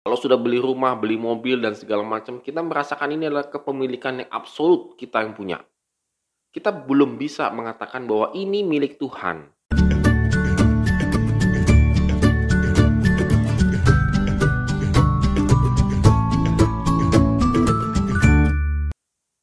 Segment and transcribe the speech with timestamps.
[0.00, 4.32] Kalau sudah beli rumah, beli mobil, dan segala macam, kita merasakan ini adalah kepemilikan yang
[4.32, 5.60] absolut kita yang punya.
[6.48, 9.52] Kita belum bisa mengatakan bahwa ini milik Tuhan.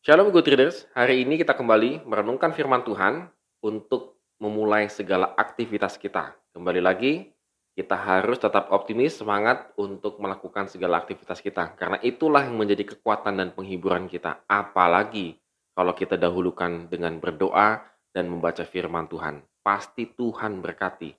[0.02, 3.30] Shalom good readers, hari ini kita kembali merenungkan firman Tuhan
[3.62, 6.34] untuk memulai segala aktivitas kita.
[6.58, 7.30] Kembali lagi,
[7.78, 11.78] kita harus tetap optimis, semangat untuk melakukan segala aktivitas kita.
[11.78, 14.42] Karena itulah yang menjadi kekuatan dan penghiburan kita.
[14.50, 15.38] Apalagi
[15.78, 19.46] kalau kita dahulukan dengan berdoa dan membaca firman Tuhan.
[19.62, 21.14] Pasti Tuhan berkati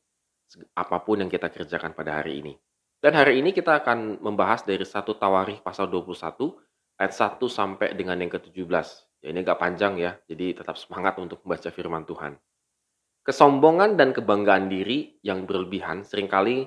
[0.75, 2.59] apa pun yang kita kerjakan pada hari ini.
[2.99, 6.19] Dan hari ini kita akan membahas dari satu Tawarikh pasal 21
[6.99, 8.67] ayat 1 sampai dengan yang ke-17.
[9.23, 12.35] Ya ini agak panjang ya, jadi tetap semangat untuk membaca firman Tuhan.
[13.29, 16.65] Kesombongan dan kebanggaan diri yang berlebihan sering kali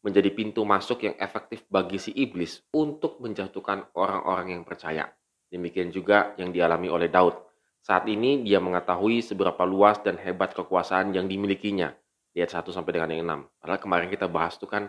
[0.00, 5.12] menjadi pintu masuk yang efektif bagi si iblis untuk menjatuhkan orang-orang yang percaya.
[5.52, 7.36] Demikian juga yang dialami oleh Daud.
[7.84, 11.92] Saat ini dia mengetahui seberapa luas dan hebat kekuasaan yang dimilikinya.
[12.32, 13.60] Lihat 1 sampai dengan yang 6.
[13.60, 14.88] Padahal kemarin kita bahas itu kan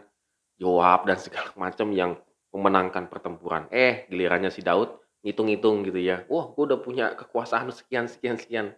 [0.56, 2.16] Joab dan segala macam yang
[2.56, 3.68] memenangkan pertempuran.
[3.76, 4.96] Eh, gilirannya si Daud
[5.28, 6.24] ngitung-ngitung gitu ya.
[6.32, 8.72] Wah, gue udah punya kekuasaan sekian, sekian, sekian.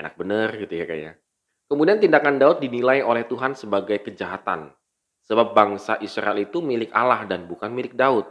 [0.00, 1.20] Enak bener gitu ya kayaknya.
[1.68, 4.72] Kemudian tindakan Daud dinilai oleh Tuhan sebagai kejahatan.
[5.24, 8.28] Sebab bangsa Israel itu milik Allah dan bukan milik Daud.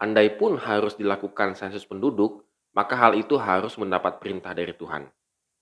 [0.00, 5.04] Andai pun harus dilakukan sensus penduduk, maka hal itu harus mendapat perintah dari Tuhan.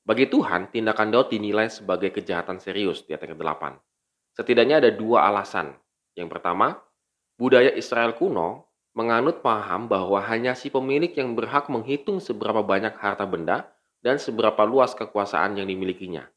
[0.06, 3.62] Bagi Tuhan, tindakan Daud dinilai sebagai kejahatan serius di ayat ke-8.
[4.38, 5.74] Setidaknya ada dua alasan.
[6.14, 6.78] Yang pertama,
[7.42, 13.26] Budaya Israel kuno menganut paham bahwa hanya si pemilik yang berhak menghitung seberapa banyak harta
[13.26, 13.72] benda
[14.04, 16.28] dan seberapa luas kekuasaan yang dimilikinya.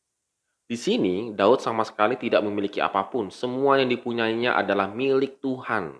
[0.66, 3.30] Di sini, Daud sama sekali tidak memiliki apa pun.
[3.30, 5.94] Semua yang dipunyainya adalah milik Tuhan.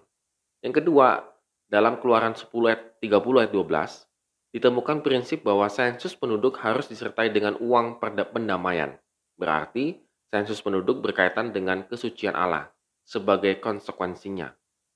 [0.66, 1.22] Yang kedua,
[1.70, 4.10] dalam keluaran 10 ayat 30 ayat 12,
[4.58, 8.02] ditemukan prinsip bahwa sensus penduduk harus disertai dengan uang
[8.34, 8.98] pendamaian.
[9.38, 10.02] Berarti,
[10.34, 12.74] sensus penduduk berkaitan dengan kesucian Allah
[13.06, 14.50] sebagai konsekuensinya.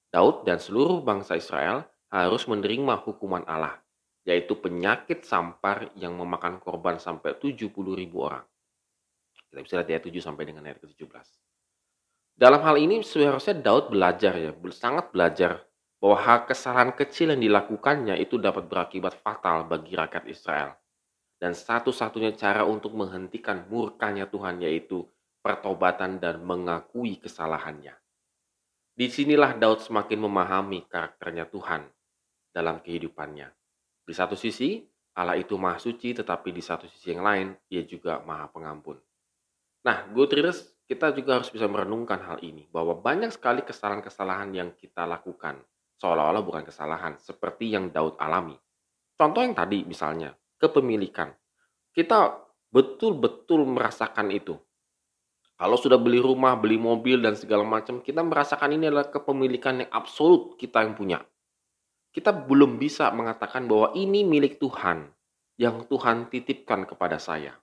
[0.09, 3.77] Daud dan seluruh bangsa Israel harus menerima hukuman Allah,
[4.25, 8.41] yaitu penyakit sampar yang memakan korban sampai 70 ribu orang.
[9.49, 11.27] Kita bisa lihat ayat 7 sampai dengan ayat ke-17.
[12.39, 15.65] Dalam hal ini seharusnya Daud belajar ya, sangat belajar
[15.99, 20.79] bahwa kesalahan kecil yang dilakukannya itu dapat berakibat fatal bagi rakyat Israel.
[21.35, 25.03] Dan satu-satunya cara untuk menghentikan murkanya Tuhan yaitu
[25.43, 27.95] pertobatan dan mengakui kesalahannya.
[28.95, 31.87] Di sinilah Daud semakin memahami karakternya Tuhan
[32.51, 33.47] dalam kehidupannya.
[34.03, 34.83] Di satu sisi,
[35.15, 38.99] Allah itu maha suci, tetapi di satu sisi yang lain, ia juga maha pengampun.
[39.79, 44.69] Nah, good readers, kita juga harus bisa merenungkan hal ini, bahwa banyak sekali kesalahan-kesalahan yang
[44.75, 45.61] kita lakukan,
[46.01, 48.59] seolah-olah bukan kesalahan, seperti yang Daud alami.
[49.15, 51.31] Contoh yang tadi misalnya, kepemilikan.
[51.95, 52.35] Kita
[52.71, 54.59] betul-betul merasakan itu.
[55.59, 59.91] Kalau sudah beli rumah, beli mobil, dan segala macam, kita merasakan ini adalah kepemilikan yang
[59.91, 61.19] absolut kita yang punya.
[62.15, 65.11] Kita belum bisa mengatakan bahwa ini milik Tuhan,
[65.59, 67.59] yang Tuhan titipkan kepada saya.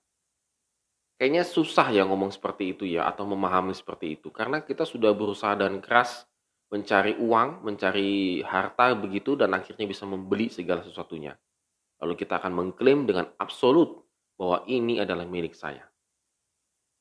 [1.16, 4.28] Kayaknya susah ya ngomong seperti itu ya, atau memahami seperti itu.
[4.28, 6.28] Karena kita sudah berusaha dan keras
[6.68, 11.32] mencari uang, mencari harta begitu, dan akhirnya bisa membeli segala sesuatunya.
[12.04, 14.04] Lalu kita akan mengklaim dengan absolut
[14.36, 15.88] bahwa ini adalah milik saya.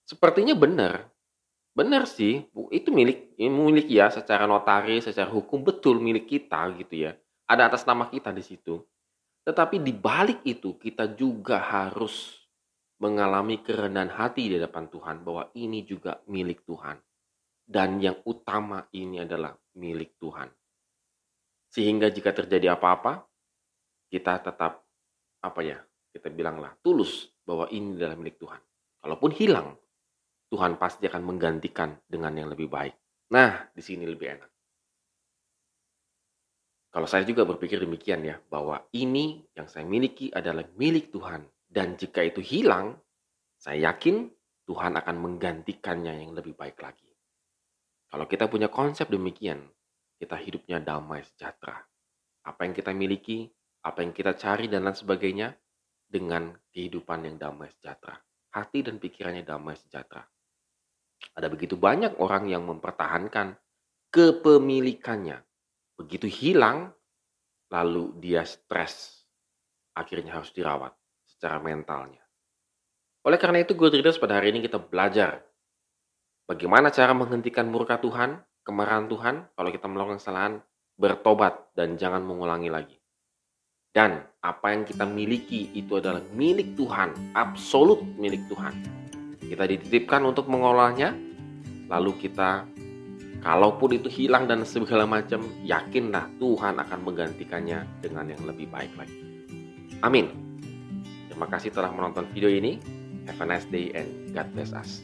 [0.08, 1.12] Sepertinya benar.
[1.76, 2.40] Benar sih,
[2.72, 7.20] itu milik milik ya secara notaris, secara hukum betul milik kita gitu ya.
[7.52, 8.80] Ada atas nama kita di situ.
[9.44, 12.45] Tetapi di balik itu kita juga harus
[13.06, 16.98] mengalami kerendahan hati di depan Tuhan bahwa ini juga milik Tuhan.
[17.66, 20.50] Dan yang utama ini adalah milik Tuhan.
[21.70, 23.26] Sehingga jika terjadi apa-apa,
[24.10, 24.86] kita tetap
[25.42, 25.78] apa ya?
[26.10, 28.62] Kita bilanglah tulus bahwa ini adalah milik Tuhan.
[29.02, 29.76] Kalaupun hilang,
[30.50, 32.96] Tuhan pasti akan menggantikan dengan yang lebih baik.
[33.34, 34.50] Nah, di sini lebih enak.
[36.96, 41.44] Kalau saya juga berpikir demikian ya, bahwa ini yang saya miliki adalah milik Tuhan.
[41.76, 42.96] Dan jika itu hilang,
[43.60, 44.32] saya yakin
[44.64, 47.12] Tuhan akan menggantikannya yang lebih baik lagi.
[48.08, 49.60] Kalau kita punya konsep demikian,
[50.16, 51.76] kita hidupnya damai sejahtera.
[52.48, 53.52] Apa yang kita miliki,
[53.84, 55.52] apa yang kita cari dan lain sebagainya,
[56.08, 58.24] dengan kehidupan yang damai sejahtera.
[58.56, 60.24] Hati dan pikirannya damai sejahtera.
[61.36, 63.52] Ada begitu banyak orang yang mempertahankan
[64.16, 65.44] kepemilikannya.
[66.00, 66.96] Begitu hilang,
[67.68, 69.28] lalu dia stres.
[69.92, 70.96] Akhirnya harus dirawat
[71.46, 72.26] secara mentalnya.
[73.22, 75.46] Oleh karena itu, good readers pada hari ini kita belajar
[76.50, 80.54] bagaimana cara menghentikan murka Tuhan, kemarahan Tuhan kalau kita melakukan kesalahan
[80.98, 82.98] bertobat, dan jangan mengulangi lagi.
[83.94, 88.74] Dan apa yang kita miliki itu adalah milik Tuhan, absolut milik Tuhan.
[89.38, 91.14] Kita dititipkan untuk mengolahnya,
[91.94, 92.66] lalu kita
[93.46, 99.20] kalaupun itu hilang dan segala macam, yakinlah Tuhan akan menggantikannya dengan yang lebih baik lagi.
[100.02, 100.45] Amin.
[101.36, 102.80] Terima kasih telah menonton video ini.
[103.28, 105.04] Have a nice day and God bless us.